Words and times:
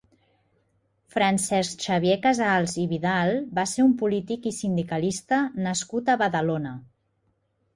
Francesc 1.15 1.83
Xavier 1.87 2.15
Casals 2.23 2.73
i 2.83 2.85
Vidal 2.93 3.35
va 3.59 3.67
ser 3.73 3.85
un 3.91 3.93
polític 4.01 4.49
i 4.53 4.55
sindicalista 4.61 5.43
nascut 5.67 6.11
a 6.15 6.17
Badalona. 6.25 6.75